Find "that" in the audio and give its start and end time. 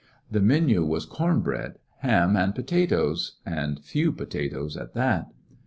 4.95-5.27